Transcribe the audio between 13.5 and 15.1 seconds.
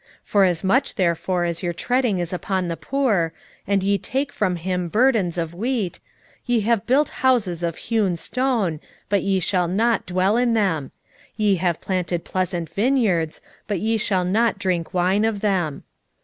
but ye shall not drink